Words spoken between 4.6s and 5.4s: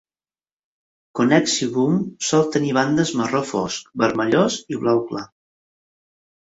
i blau clar.